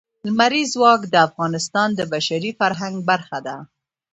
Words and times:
لمریز 0.25 0.69
ځواک 0.75 1.01
د 1.09 1.15
افغانستان 1.27 1.89
د 1.95 2.01
بشري 2.13 2.51
فرهنګ 2.59 2.95
برخه 3.09 3.39
ده. 3.47 3.57